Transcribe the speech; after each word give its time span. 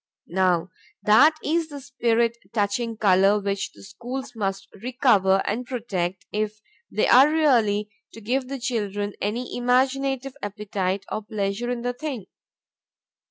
Now 0.33 0.71
that 1.03 1.35
is 1.43 1.69
the 1.69 1.79
spirit 1.79 2.35
touching 2.53 2.97
color 2.97 3.39
which 3.39 3.71
the 3.71 3.83
schools 3.83 4.35
must 4.35 4.67
recover 4.81 5.43
and 5.45 5.63
protect 5.63 6.25
if 6.31 6.59
they 6.89 7.07
are 7.07 7.29
really 7.31 7.91
to 8.13 8.19
give 8.19 8.47
the 8.47 8.57
children 8.57 9.13
any 9.21 9.55
imaginative 9.55 10.35
appetite 10.41 11.05
or 11.11 11.21
pleasure 11.21 11.69
in 11.69 11.83
the 11.83 11.93
thing. 11.93 12.25